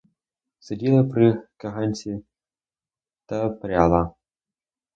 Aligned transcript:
Сиділа 0.59 1.03
при 1.03 1.47
каганці 1.57 2.23
та 3.25 3.49
пряла. 3.49 4.13